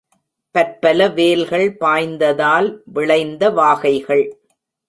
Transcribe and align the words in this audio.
பற்பல 0.55 1.07
வேல்கள் 1.09 1.67
பாய்ந்ததால் 1.77 2.69
விளைந்த 2.87 3.49
வாகைகள்! 3.51 4.25